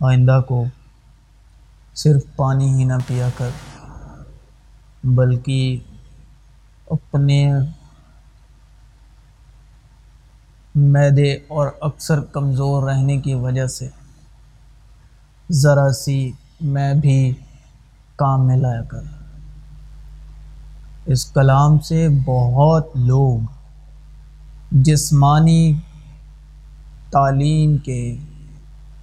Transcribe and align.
آئندہ 0.00 0.40
کو 0.48 0.64
صرف 1.94 2.22
پانی 2.36 2.74
ہی 2.74 2.84
نہ 2.84 2.92
پیا 3.06 3.28
کر، 3.36 3.50
بلکہ 5.04 5.78
اپنے 6.90 7.52
میدے 10.74 11.32
اور 11.32 11.68
اکثر 11.80 12.20
کمزور 12.20 12.82
رہنے 12.82 13.16
کی 13.20 13.34
وجہ 13.34 13.66
سے 13.66 13.88
ذرا 15.50 15.92
سی 15.92 16.32
میں 16.60 16.94
بھی 16.94 17.34
کام 18.16 18.46
میں 18.46 18.56
لایا 18.56 18.82
کر۔ 18.82 19.02
اس 21.06 21.24
کلام 21.32 21.78
سے 21.78 22.08
بہت 22.24 22.88
لوگ 22.94 23.38
جسمانی 24.72 25.72
تعلیم 27.10 27.76
کے 27.76 28.16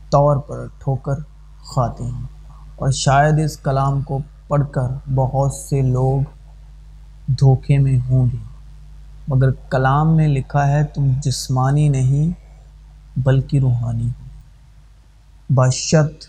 طور 0.10 0.38
پر 0.38 0.68
ٹھوکر 0.78 1.16
کھاتے 1.74 2.04
ہیں۔ 2.04 2.26
اور 2.76 2.92
شاید 2.92 3.40
اس 3.46 3.58
کلام 3.58 4.02
کو 4.02 4.20
پڑھ 4.48 4.64
کر 4.72 5.10
بہت 5.16 5.54
سے 5.54 5.82
لوگ 5.82 6.22
دھوکے 7.28 7.78
میں 7.78 8.00
ہوں 8.10 8.26
گے۔ 8.34 8.38
مگر 9.28 9.52
کلام 9.52 10.16
میں 10.16 10.28
لکھا 10.28 10.68
ہے، 10.68 10.84
تم 10.84 11.12
جسمانی 11.24 11.90
نہیں 11.90 12.32
بلکہ 13.20 13.60
روحانی 13.60 14.08
ہو۔ 14.08 14.24
بشرط 15.50 16.26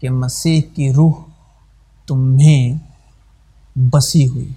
کہ 0.00 0.10
مسیح 0.10 0.60
کی 0.74 0.92
روح 0.92 1.12
تمہیں 2.06 2.78
بسی 3.78 4.28
ہوئی 4.28 4.48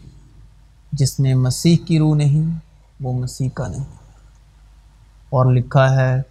جس 0.91 1.19
میں 1.19 1.35
مسیح 1.35 1.77
کی 1.87 1.99
روح 1.99 2.15
نہیں، 2.15 2.59
وہ 3.01 3.13
مسیح 3.13 3.49
کا 3.53 3.67
نہیں۔ 3.67 3.85
اور 5.29 5.45
لکھا 5.45 5.95
ہے 5.95 6.21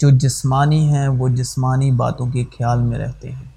جو 0.00 0.10
جسمانی 0.10 0.92
ہیں، 0.92 1.08
وہ 1.08 1.28
جسمانی 1.28 1.90
باتوں 1.90 2.26
کے 2.26 2.44
خیال 2.44 2.82
میں 2.82 2.98
رہتے 2.98 3.32
ہیں۔ 3.32 3.54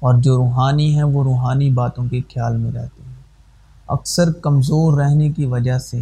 اور 0.00 0.14
جو 0.14 0.36
روحانی 0.36 0.94
ہیں، 0.94 1.02
وہ 1.02 1.24
روحانی 1.24 1.70
باتوں 1.70 2.04
کے 2.08 2.20
خیال 2.20 2.56
میں 2.56 2.72
رہتے 2.72 3.02
ہیں۔ 3.06 3.14
اکثر 3.88 4.32
کمزور 4.32 5.00
رہنے 5.00 5.28
کی 5.28 5.46
وجہ 5.46 5.78
سے 5.78 6.00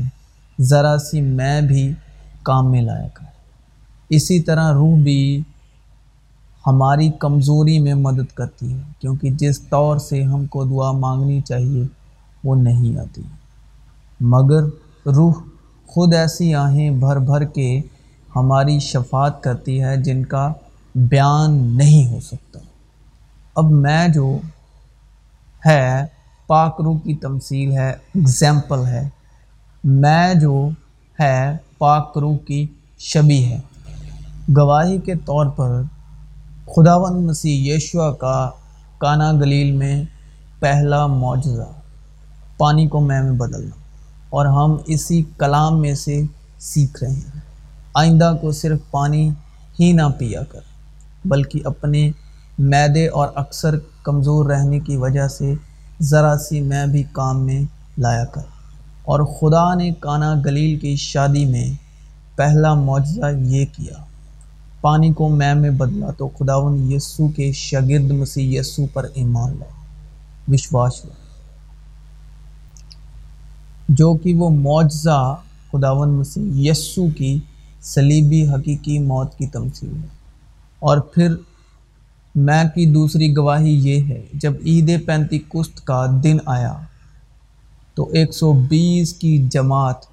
ذرا 0.60 0.98
سی 0.98 1.20
میں 1.20 1.60
بھی 1.60 1.92
کام 2.42 2.70
میں 2.70 2.82
لایا 2.82 3.08
کر 3.08 3.24
اسی 4.08 4.40
طرح 4.40 4.72
روح 4.72 4.96
بھی 5.02 5.42
ہماری 6.66 7.10
کمزوری 7.10 7.78
میں 7.78 7.94
مدد 7.94 8.32
کرتی 8.34 8.72
ہے، 8.72 8.78
کیونکہ 8.98 9.30
جس 9.30 9.60
طور 9.60 9.98
سے 9.98 10.22
ہم 10.22 10.46
کو 10.46 10.64
دعا 10.64 10.92
مانگنی 10.92 11.40
چاہیے، 11.40 11.86
وہ 12.44 12.56
نہیں 12.56 12.98
آتی۔ 12.98 13.22
مگر 14.20 14.64
روح 15.06 15.32
خود 15.86 16.14
ایسی 16.14 16.54
آہیں، 16.54 16.90
بھر 16.90 17.18
بھر 17.18 17.44
کے 17.44 17.80
ہماری 18.36 18.78
شفاعت 18.78 19.42
کرتی 19.42 19.84
ہے 19.84 19.96
جن 19.96 20.24
کا 20.24 20.52
بیان 20.94 21.76
نہیں 21.76 22.12
ہو 22.12 22.20
سکتا۔ 22.20 22.58
اب 23.54 23.64
میں 23.70 24.08
جو 24.08 24.38
ہے، 25.66 26.04
پاک 26.46 26.80
روح 26.80 26.98
کی 26.98 27.14
تمثیل 27.14 27.72
ہے 27.72 27.90
اگزامپل 27.90 28.86
ہے۔ 28.86 29.08
میں 29.84 30.34
جو 30.34 30.68
ہے، 31.20 31.56
پاک 31.78 32.18
روح 32.18 32.36
کی 32.36 32.66
شبی 32.98 33.44
ہے۔ 33.44 33.60
گواہی 34.56 34.98
کے 34.98 35.14
طور 35.14 35.46
پر 35.46 35.82
خداون 36.76 37.26
مسیح 37.26 37.74
یشوا 37.74 38.12
کا 38.12 38.50
کانا 38.98 39.32
گلیل 39.32 39.72
میں 39.72 40.04
پہلا 40.60 41.06
معجزہ، 41.06 41.72
پانی 42.58 42.88
کو 42.88 43.00
میں 43.00 43.22
میں 43.22 43.32
بدلنا۔ 43.32 43.76
اور 44.30 44.46
ہم 44.46 44.76
اسی 44.86 45.22
کلام 45.38 45.80
میں 45.80 45.94
سے 45.94 46.22
سیکھ 46.58 47.04
رہے 47.04 47.12
ہیں۔ 47.12 47.47
آئندہ 47.94 48.36
کو 48.40 48.52
صرف 48.52 48.78
پانی 48.90 49.30
ہی 49.80 49.92
نہ 49.92 50.02
پیا 50.18 50.42
کر، 50.42 50.60
بلکہ 51.24 51.60
اپنے 51.64 52.10
میدے 52.58 53.08
اور 53.08 53.28
اکثر 53.34 53.78
کمزور 54.02 54.50
رہنے 54.50 54.80
کی 54.80 54.96
وجہ 54.96 55.28
سے 55.28 55.54
ذرا 56.00 56.36
سی 56.38 56.60
میں 56.60 56.86
بھی 56.86 57.02
کام 57.12 57.46
میں 57.46 57.62
لایا 57.98 58.24
کر۔ 58.24 58.40
اور 59.02 59.20
خدا 59.20 59.74
نے 59.74 59.90
کانا 60.00 60.34
گلیل 60.44 60.78
کی 60.78 60.96
شادی 60.96 61.44
میں 61.44 61.72
پہلا 62.36 62.74
معجزہ 62.74 63.36
یہ 63.36 63.64
کیا، 63.76 64.04
پانی 64.80 65.12
کو 65.12 65.28
میں 65.28 65.54
میں 65.54 65.70
بدلا 65.70 66.10
تو 66.10 66.28
خداون 66.28 66.92
یسو 66.92 67.28
کے 67.28 67.52
شاگرد 67.52 68.10
مسیح 68.10 68.60
یسو 68.60 68.86
پر 68.92 69.06
ایمان 69.14 69.50
لائے، 69.50 69.72
وشواس 70.48 71.04
لائے۔ 71.04 71.28
جو 73.88 74.14
کہ 74.14 74.34
وہ 74.34 74.50
معجزہ 74.50 75.36
خداون 75.72 76.08
مسیح 76.08 76.70
یسو 76.70 77.06
کی 77.16 77.38
سلیبی 77.82 78.48
حقیقی 78.48 78.98
موت 78.98 79.36
کی 79.38 79.46
تمثیل 79.46 79.96
ہے۔ 80.02 80.06
اور 80.78 80.98
پھر 80.98 81.34
میں 82.34 82.64
کی 82.74 82.86
دوسری 82.86 83.36
گواہی 83.36 83.90
یہ 83.90 84.04
ہے، 84.08 84.22
جب 84.34 84.52
عید 84.66 85.06
پینتی 85.06 85.38
کست 85.38 85.84
کا 85.84 86.06
دن 86.24 86.36
آیا 86.44 86.74
تو 87.94 88.08
ایک 88.12 88.34
سو 88.34 88.52
بیس 88.52 89.12
کی 89.14 89.38
جماعت 89.50 90.04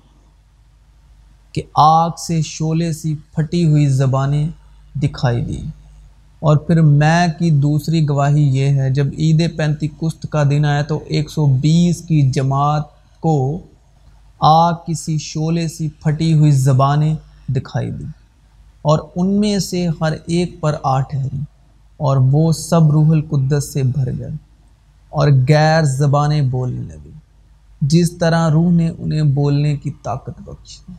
کے 1.53 1.61
آگ 1.73 2.09
سے 2.17 2.41
شولے 2.41 2.93
سی 2.93 3.15
پھٹی 3.33 3.65
ہوئی 3.65 3.87
زبانیں 3.87 4.47
دکھائی 4.95 5.45
دی 5.45 5.61
اور 6.39 6.57
پھر 6.57 6.81
میں 6.81 7.27
کی 7.39 7.49
دوسری 7.51 8.09
گواہی 8.09 8.43
یہ 8.57 8.69
ہے، 8.69 8.89
جب 8.89 9.07
عید 9.17 9.57
پینتی 9.57 9.87
کست 9.87 10.25
کا 10.29 10.43
دن 10.43 10.65
آیا 10.65 10.81
تو 10.81 10.99
ایک 11.07 11.29
سو 11.29 11.45
بیس 11.45 12.01
کی 12.01 12.21
جماعت 12.21 12.83
کو 13.19 13.59
آگ 14.39 14.73
کسی 14.87 15.17
شولے 15.17 15.67
سی 15.67 15.89
پھٹی 15.89 16.33
ہوئی 16.33 16.51
زبانیں 16.51 17.15
دکھائی 17.47 17.91
دی۔ 17.91 18.05
اور 18.81 18.99
ان 19.15 19.27
میں 19.39 19.57
سے 19.59 19.87
ہر 20.01 20.13
ایک 20.25 20.59
پر 20.61 20.75
آ 20.83 20.99
ٹھہری 21.01 21.39
اور 21.99 22.17
وہ 22.31 22.51
سب 22.51 22.91
روح 22.91 23.11
القدس 23.11 23.71
سے 23.73 23.83
بھر 23.85 24.11
گئے، 24.19 24.29
اور 25.11 25.27
غیر 25.49 25.83
زبانیں 25.91 26.41
بولنے 26.41 26.81
لگے 26.81 27.11
جس 27.81 28.11
طرح 28.11 28.49
روح 28.49 28.71
نے 28.71 28.89
انہیں 28.89 29.33
بولنے 29.35 29.75
کی 29.77 29.91
طاقت 30.03 30.41
بخشی، 30.41 30.93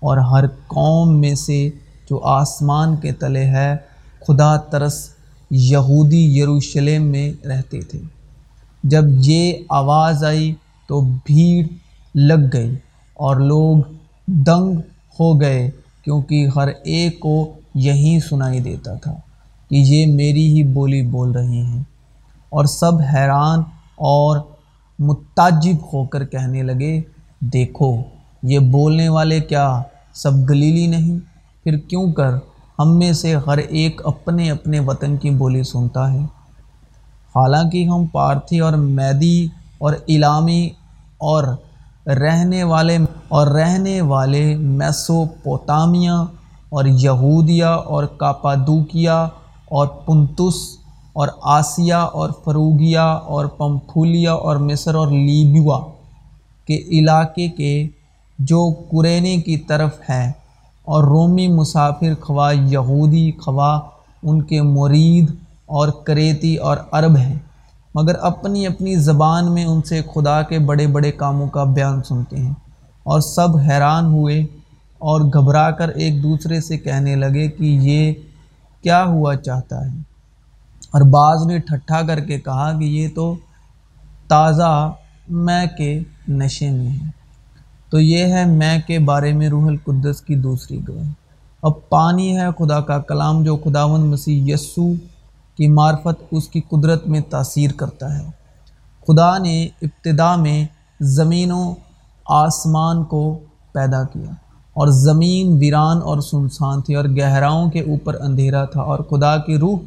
اور 0.00 0.18
ہر 0.30 0.46
قوم 0.68 1.20
میں 1.20 1.34
سے 1.34 1.68
جو 2.10 2.20
آسمان 2.30 2.96
کے 2.96 3.12
تلے 3.12 3.44
ہے، 3.46 3.76
خدا 4.26 4.56
ترس 4.70 4.98
یہودی 5.50 6.24
یروشلم 6.38 7.04
میں 7.04 7.30
رہتے 7.46 7.80
تھے۔ 7.80 8.00
جب 8.84 9.04
یہ 9.20 9.52
آواز 9.68 10.24
آئی 10.24 10.52
تو 10.88 11.00
بھیڑ 11.26 11.66
لگ 12.14 12.48
گئی، 12.52 12.74
اور 13.16 13.36
لوگ 13.42 13.76
دنگ 14.26 14.78
ہو 15.20 15.40
گئے۔ 15.40 15.70
کیونکہ 16.06 16.48
ہر 16.56 16.68
ایک 16.68 17.20
کو 17.20 17.52
یہی 17.74 18.20
سنائی 18.20 18.60
دیتا 18.60 18.94
تھا 18.94 19.12
کہ 19.70 19.74
یہ 19.74 20.06
میری 20.06 20.52
ہی 20.52 20.64
بولی 20.64 21.02
بول 21.02 21.30
رہی 21.30 21.60
ہیں۔ 21.60 21.82
اور 22.50 22.64
سب 22.64 22.92
حیران 23.14 23.58
اور 23.96 24.38
متعجب 24.98 25.84
ہو 25.92 26.04
کر 26.04 26.24
کہنے 26.24 26.62
لگے، 26.62 27.02
دیکھو، 27.40 27.96
یہ 28.42 28.58
بولنے 28.58 29.08
والے 29.08 29.40
کیا 29.40 29.82
سب 30.14 30.50
گلیلی 30.50 30.86
نہیں؟ 30.86 31.18
پھر 31.64 31.78
کیوں 31.78 32.12
کر 32.12 32.34
ہم 32.78 32.98
میں 32.98 33.12
سے 33.12 33.34
ہر 33.46 33.58
ایک 33.58 34.00
اپنے 34.04 34.50
اپنے 34.50 34.80
وطن 34.80 35.16
کی 35.16 35.30
بولی 35.30 35.62
سنتا 35.62 36.12
ہے؟ 36.12 36.18
حالانکہ 37.34 37.84
ہم 37.84 38.06
پارتھی 38.06 38.60
اور 38.60 38.72
میدی 38.72 39.48
اور 39.78 39.94
علامی 40.08 40.70
اور 41.18 41.44
رہنے 42.06 42.64
والے 42.64 42.98
اور 43.28 43.46
رہنے 43.46 44.00
والے 44.00 44.56
میسوپوتامیہ 44.56 46.10
اور 46.68 46.84
یہودیہ 46.84 47.64
اور 47.64 48.04
کاپادوکیا 48.04 49.28
اور 49.68 49.86
پنتس 49.86 50.54
اور 51.12 51.28
آسیہ 51.42 51.94
اور 51.94 52.30
فروگیا 52.44 53.04
اور 53.04 53.46
پمپھولیا 53.46 54.32
اور 54.32 54.56
مصر 54.56 54.94
اور 54.94 55.08
لیبوا 55.08 55.80
کے 56.66 56.76
علاقے 56.76 57.48
کے 57.48 57.88
جو 58.38 58.72
قرینے 58.90 59.36
کی 59.36 59.56
طرف 59.56 60.00
ہیں 60.10 60.32
اور 60.82 61.04
رومی 61.04 61.48
مسافر 61.48 62.14
خواہ 62.20 62.54
یہودی 62.54 63.32
خواہ 63.32 63.80
ان 64.22 64.42
کے 64.42 64.62
مرید 64.62 65.30
اور 65.66 65.88
کریتی 65.88 66.56
اور 66.56 66.76
عرب 66.92 67.16
ہیں، 67.16 67.34
مگر 67.94 68.14
اپنی 68.20 68.66
اپنی 68.66 68.96
زبان 68.96 69.54
میں 69.54 69.64
ان 69.64 69.82
سے 69.82 70.02
خدا 70.14 70.42
کے 70.42 70.58
بڑے 70.58 70.86
بڑے 70.86 71.12
کاموں 71.12 71.48
کا 71.48 71.64
بیان 71.64 72.02
سنتے 72.02 72.36
ہیں۔ 72.36 72.54
اور 73.06 73.20
سب 73.20 73.56
حیران 73.56 74.04
ہوئے 74.04 74.46
اور 74.98 75.20
گھبرا 75.20 75.70
کر 75.70 75.88
ایک 75.88 76.22
دوسرے 76.22 76.60
سے 76.60 76.78
کہنے 76.78 77.16
لگے 77.16 77.48
کہ 77.48 77.64
یہ 77.64 78.12
کیا 78.82 79.04
ہوا 79.04 79.36
چاہتا 79.36 79.84
ہے۔ 79.84 79.90
اور 80.90 81.00
بعض 81.00 81.46
نے 81.46 81.58
ٹھٹھا 81.58 82.02
کر 82.02 82.20
کے 82.20 82.40
کہا 82.40 82.78
کہ 82.78 82.84
یہ 82.84 83.08
تو 83.14 83.36
تازہ 84.28 84.92
میں 85.28 85.66
کے 85.78 86.00
نشے 86.28 86.70
میں 86.70 86.90
ہے۔ 86.90 87.08
تو 87.90 88.00
یہ 88.00 88.24
ہے 88.24 88.44
میں 88.44 88.78
کے 88.86 88.98
بارے 88.98 89.32
میں 89.32 89.48
روح 89.48 89.66
القدس 89.66 90.20
کی 90.20 90.34
دوسری 90.34 90.80
گواہی۔ 90.88 91.10
اب 91.62 91.88
پانی 91.88 92.38
ہے 92.38 92.46
خدا 92.58 92.80
کا 92.80 92.98
کلام 92.98 93.44
جو 93.44 93.56
خداون 93.56 94.00
مسیح 94.00 94.54
یسو 94.54 94.92
کی 95.56 95.68
معرفت 95.68 96.22
اس 96.30 96.48
کی 96.48 96.60
قدرت 96.60 97.06
میں 97.06 97.20
تاثیر 97.20 97.70
کرتا 97.72 98.18
ہے۔ 98.18 98.30
خدا 99.08 99.38
نے 99.38 99.68
ابتدا 99.82 100.36
میں 100.36 100.66
زمین 101.00 101.52
و 101.52 101.74
آسمان 102.28 103.04
کو 103.04 103.38
پیدا 103.72 104.04
کیا۔ 104.04 104.30
اور 104.74 104.88
زمین 104.88 105.56
ویران 105.58 105.96
اور 106.04 106.20
سنسان 106.20 106.80
تھی 106.80 106.94
اور 106.94 107.04
گہراؤں 107.04 107.70
کے 107.70 107.80
اوپر 107.80 108.20
اندھیرا 108.20 108.64
تھا 108.64 108.80
اور 108.80 108.98
خدا 108.98 109.36
کی 109.36 109.58
روح 109.58 109.78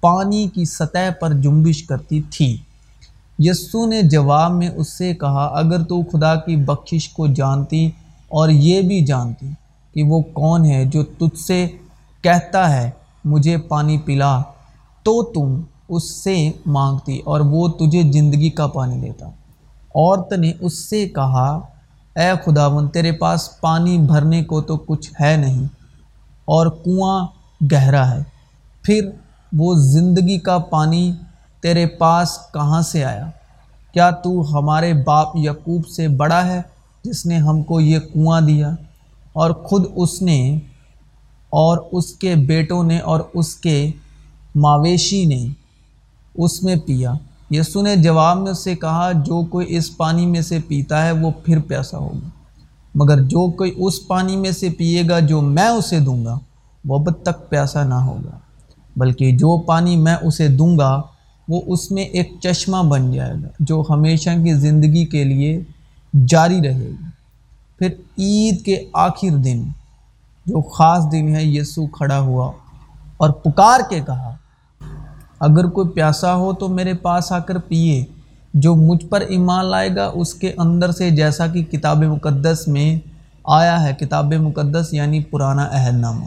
پانی 0.00 0.48
کی 0.48 0.64
سطح 0.64 1.10
پر 1.20 1.32
جنبش 1.32 1.82
کرتی 1.82 2.22
تھی۔ 2.30 2.56
یسو 3.38 3.86
نے 3.86 4.02
جواب 4.02 4.50
میں 4.50 4.68
اس 4.68 4.98
سے 4.98 5.14
کہا، 5.14 5.44
اگر 5.44 5.84
تو 5.84 6.02
خدا 6.02 6.34
کی 6.34 6.56
بخشش 6.56 7.08
کو 7.08 7.26
جانتی 7.26 7.90
اور 8.28 8.48
یہ 8.48 8.80
بھی 8.80 9.04
جانتی 9.04 9.46
کہ 9.94 10.02
وہ 10.02 10.20
کون 10.20 10.64
ہے 10.64 10.84
جو 10.84 11.04
تجھ 11.04 11.38
سے 11.38 11.66
کہتا 12.22 12.82
ہے، 12.82 12.90
مجھے 13.24 13.56
پانی 13.56 13.98
پلا، 13.98 14.42
تو 15.02 15.22
تم 15.22 15.60
اس 15.88 16.24
سے 16.24 16.50
مانگتی 16.66 17.18
اور 17.18 17.40
وہ 17.40 17.68
تجھے 17.68 18.12
زندگی 18.12 18.50
کا 18.50 18.66
پانی 18.66 19.00
دیتا۔ 19.00 19.30
عورت 19.94 20.32
نے 20.32 20.52
اس 20.60 20.90
سے 20.90 21.08
کہا، 21.08 21.60
اے 22.16 22.32
خداون 22.44 22.88
تیرے 22.88 23.12
پاس 23.12 23.60
پانی 23.60 23.98
بھرنے 23.98 24.44
کو 24.44 24.60
تو 24.60 24.76
کچھ 24.76 25.12
ہے 25.20 25.36
نہیں 25.36 25.64
اور 26.44 26.66
کنواں 26.66 27.26
گہرا 27.72 28.10
ہے۔ 28.10 28.22
پھر 28.82 29.10
وہ 29.52 29.74
زندگی 29.74 30.38
کا 30.38 30.58
پانی 30.58 31.12
تیرے 31.62 31.86
پاس 31.86 32.38
کہاں 32.54 32.82
سے 32.82 33.04
آیا؟ 33.04 33.26
کیا 33.92 34.10
تو 34.10 34.58
ہمارے 34.58 34.94
باپ 34.94 35.28
یعقوب 35.34 35.88
سے 35.88 36.08
بڑا 36.08 36.46
ہے 36.46 36.62
جس 37.04 37.26
نے 37.26 37.36
ہم 37.36 37.62
کو 37.62 37.80
یہ 37.80 37.98
کنواں 37.98 38.40
دیا؟ 38.40 38.70
اور 39.32 39.50
خود 39.50 39.84
اس 39.96 40.22
نے 40.22 40.58
اور 41.50 41.78
اس 41.92 42.12
کے 42.12 42.34
بیٹوں 42.34 42.84
نے 42.84 42.98
اور 42.98 43.20
اس 43.34 43.56
کے 43.56 43.90
ماویشی 44.54 45.24
نے 45.24 45.46
اس 46.34 46.62
میں 46.62 46.76
پیا۔ 46.76 47.12
یسو 47.50 47.82
نے 47.82 47.96
جواب 47.96 48.36
میں 48.36 48.50
اس 48.50 48.64
سے 48.64 48.76
کہا، 48.76 49.12
جو 49.12 49.44
کوئی 49.44 49.76
اس 49.76 49.96
پانی 49.96 50.26
میں 50.26 50.40
سے 50.40 50.58
پیتا 50.68 51.06
ہے، 51.06 51.12
وہ 51.12 51.30
پھر 51.44 51.60
پیاسا 51.60 51.98
ہوگا۔ 51.98 52.28
مگر 52.94 53.22
جو 53.22 53.50
کوئی 53.50 53.72
اس 53.76 54.06
پانی 54.06 54.36
میں 54.36 54.52
سے 54.52 54.68
پیے 54.68 55.02
گا 55.08 55.18
جو 55.18 55.40
میں 55.40 55.68
اسے 55.68 56.00
دوں 56.00 56.24
گا، 56.24 56.38
وہ 56.84 56.98
اب 56.98 57.22
تک 57.22 57.48
پیاسا 57.48 57.84
نہ 57.84 57.94
ہوگا۔ 57.94 58.38
بلکہ 58.96 59.32
جو 59.32 59.60
پانی 59.60 59.96
میں 59.96 60.16
اسے 60.22 60.48
دوں 60.48 60.78
گا، 60.78 61.02
وہ 61.48 61.60
اس 61.66 61.90
میں 61.90 62.02
ایک 62.02 62.32
چشمہ 62.42 62.82
بن 62.82 63.12
جائے 63.12 63.34
گا، 63.34 63.48
جو 63.60 63.84
ہمیشہ 63.90 64.30
کی 64.30 64.54
زندگی 64.54 65.04
کے 65.04 65.24
لیے 65.24 65.62
جاری 66.28 66.60
رہے 66.62 66.88
گی۔ 66.88 67.08
پھر 67.78 67.88
عید 68.18 68.64
کے 68.64 68.84
آخر 68.92 69.36
دن، 69.36 69.62
جو 70.46 70.62
خاص 70.62 71.12
دن 71.12 71.36
ہے، 71.36 71.44
یسو 71.44 71.86
کھڑا 71.86 72.20
ہوا 72.20 72.52
اور 73.16 73.30
پکار 73.30 73.80
کے 73.90 74.00
کہا 74.06 74.36
اگر 75.40 75.68
کوئی 75.68 75.88
پیاسا 75.88 76.34
ہو 76.34 76.52
تو 76.52 76.68
میرے 76.68 76.94
پاس 76.94 77.32
آ 77.32 77.38
کر 77.38 77.58
پیے 77.58 78.04
جو 78.54 78.74
مجھ 78.74 79.06
پر 79.06 79.20
ایمان 79.20 79.64
لائے 79.64 79.96
گا، 79.96 80.10
اس 80.14 80.34
کے 80.34 80.52
اندر 80.58 80.90
سے 80.90 81.10
جیسا 81.10 81.46
کہ 81.46 81.62
کتاب 81.62 82.02
مقدس 82.02 82.68
میں 82.68 82.98
آیا 83.44 83.82
ہے۔ 83.82 83.94
کتاب 84.00 84.34
مقدس 84.34 84.88
یعنی 84.92 85.20
پرانا 85.20 85.68
عہد 85.72 85.94
نامہ۔ 85.94 86.24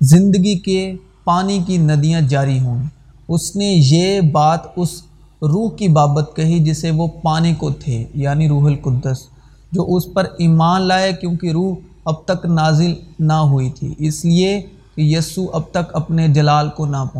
زندگی 0.00 0.58
کے 0.58 0.94
پانی 1.24 1.58
کی 1.66 1.76
ندیاں 1.76 2.20
جاری 2.20 2.60
ہوں۔ 2.60 2.82
اس 3.28 3.56
نے 3.56 3.80
یہ 3.90 4.20
بات 4.20 4.60
اس 4.76 5.02
روح 5.42 5.70
کی 5.70 5.88
بابت 5.88 6.30
کہی 6.36 6.58
جسے 6.58 6.90
وہ 6.90 7.06
پانے 7.22 7.54
کو 7.54 7.70
تھے 7.70 8.04
یعنی 8.14 8.48
روح 8.48 8.66
القدس، 8.66 9.18
جو 9.72 9.94
اس 9.94 10.14
پر 10.14 10.24
ایمان 10.38 10.82
لائے 10.82 11.12
کیونکہ 11.12 11.50
روح 11.50 11.74
اب 12.04 12.14
تک 12.24 12.46
نازل 12.46 12.94
نہ 13.18 13.32
ہوئی 13.32 13.70
تھی۔ 13.70 13.94
اس 13.98 14.24
لیے 14.24 14.60
کہ 14.94 15.00
یسو 15.00 15.46
اب 15.52 15.62
تک 15.70 15.96
اپنے 15.96 16.28
جلال 16.28 16.68
کو 16.68 16.86
نہ 16.86 16.96
پہنچ 16.96 17.16